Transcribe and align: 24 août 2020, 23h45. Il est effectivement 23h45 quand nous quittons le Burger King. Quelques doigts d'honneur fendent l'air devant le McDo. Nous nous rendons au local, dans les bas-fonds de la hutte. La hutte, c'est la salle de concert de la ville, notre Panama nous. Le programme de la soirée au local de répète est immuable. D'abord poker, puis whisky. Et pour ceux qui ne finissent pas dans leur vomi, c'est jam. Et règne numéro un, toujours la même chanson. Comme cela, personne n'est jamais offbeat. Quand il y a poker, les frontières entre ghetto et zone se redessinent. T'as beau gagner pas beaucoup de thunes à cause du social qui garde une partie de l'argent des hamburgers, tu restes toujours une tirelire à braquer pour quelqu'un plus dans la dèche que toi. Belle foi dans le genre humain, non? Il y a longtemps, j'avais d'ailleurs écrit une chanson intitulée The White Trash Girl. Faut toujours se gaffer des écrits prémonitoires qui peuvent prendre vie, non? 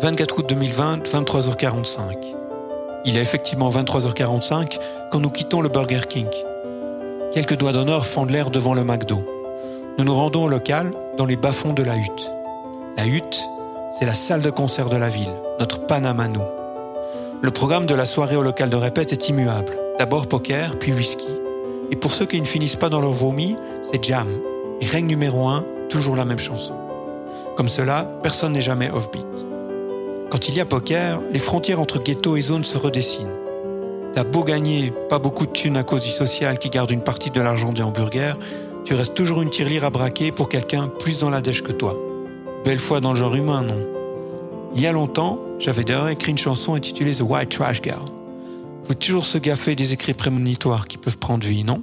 24 0.00 0.38
août 0.38 0.48
2020, 0.48 1.06
23h45. 1.06 2.34
Il 3.04 3.18
est 3.18 3.20
effectivement 3.20 3.68
23h45 3.68 4.78
quand 5.10 5.20
nous 5.20 5.28
quittons 5.28 5.60
le 5.60 5.68
Burger 5.68 6.00
King. 6.08 6.26
Quelques 7.32 7.58
doigts 7.58 7.72
d'honneur 7.72 8.06
fendent 8.06 8.30
l'air 8.30 8.50
devant 8.50 8.72
le 8.72 8.82
McDo. 8.82 9.22
Nous 9.98 10.04
nous 10.04 10.14
rendons 10.14 10.44
au 10.44 10.48
local, 10.48 10.90
dans 11.18 11.26
les 11.26 11.36
bas-fonds 11.36 11.74
de 11.74 11.82
la 11.82 11.96
hutte. 11.98 12.32
La 12.96 13.06
hutte, 13.06 13.42
c'est 13.92 14.06
la 14.06 14.14
salle 14.14 14.40
de 14.40 14.48
concert 14.48 14.88
de 14.88 14.96
la 14.96 15.10
ville, 15.10 15.34
notre 15.58 15.86
Panama 15.86 16.28
nous. 16.28 16.46
Le 17.42 17.50
programme 17.50 17.84
de 17.84 17.94
la 17.94 18.06
soirée 18.06 18.36
au 18.36 18.42
local 18.42 18.70
de 18.70 18.76
répète 18.76 19.12
est 19.12 19.28
immuable. 19.28 19.76
D'abord 19.98 20.28
poker, 20.28 20.78
puis 20.78 20.92
whisky. 20.92 21.28
Et 21.90 21.96
pour 21.96 22.12
ceux 22.12 22.24
qui 22.24 22.40
ne 22.40 22.46
finissent 22.46 22.76
pas 22.76 22.88
dans 22.88 23.02
leur 23.02 23.12
vomi, 23.12 23.54
c'est 23.82 24.02
jam. 24.02 24.28
Et 24.80 24.86
règne 24.86 25.08
numéro 25.08 25.46
un, 25.46 25.62
toujours 25.90 26.16
la 26.16 26.24
même 26.24 26.38
chanson. 26.38 26.78
Comme 27.54 27.68
cela, 27.68 28.04
personne 28.22 28.52
n'est 28.52 28.62
jamais 28.62 28.90
offbeat. 28.90 29.49
Quand 30.30 30.48
il 30.48 30.54
y 30.54 30.60
a 30.60 30.64
poker, 30.64 31.20
les 31.32 31.40
frontières 31.40 31.80
entre 31.80 31.98
ghetto 31.98 32.36
et 32.36 32.40
zone 32.40 32.62
se 32.62 32.78
redessinent. 32.78 33.34
T'as 34.12 34.22
beau 34.22 34.44
gagner 34.44 34.92
pas 35.08 35.18
beaucoup 35.18 35.44
de 35.44 35.50
thunes 35.50 35.76
à 35.76 35.82
cause 35.82 36.02
du 36.02 36.10
social 36.10 36.58
qui 36.58 36.70
garde 36.70 36.92
une 36.92 37.02
partie 37.02 37.30
de 37.30 37.40
l'argent 37.40 37.72
des 37.72 37.82
hamburgers, 37.82 38.34
tu 38.84 38.94
restes 38.94 39.14
toujours 39.14 39.42
une 39.42 39.50
tirelire 39.50 39.84
à 39.84 39.90
braquer 39.90 40.30
pour 40.30 40.48
quelqu'un 40.48 40.86
plus 40.86 41.18
dans 41.18 41.30
la 41.30 41.40
dèche 41.40 41.62
que 41.62 41.72
toi. 41.72 41.96
Belle 42.64 42.78
foi 42.78 43.00
dans 43.00 43.12
le 43.12 43.18
genre 43.18 43.34
humain, 43.34 43.62
non? 43.62 43.86
Il 44.76 44.80
y 44.80 44.86
a 44.86 44.92
longtemps, 44.92 45.40
j'avais 45.58 45.82
d'ailleurs 45.82 46.08
écrit 46.08 46.30
une 46.30 46.38
chanson 46.38 46.74
intitulée 46.74 47.14
The 47.14 47.22
White 47.22 47.50
Trash 47.50 47.82
Girl. 47.82 48.04
Faut 48.84 48.94
toujours 48.94 49.24
se 49.24 49.38
gaffer 49.38 49.74
des 49.74 49.92
écrits 49.92 50.14
prémonitoires 50.14 50.86
qui 50.86 50.96
peuvent 50.96 51.18
prendre 51.18 51.44
vie, 51.44 51.64
non? 51.64 51.82